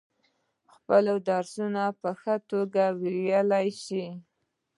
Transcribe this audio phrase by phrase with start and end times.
[0.73, 4.05] خپل درسونه په ښه توگه ویلای شو.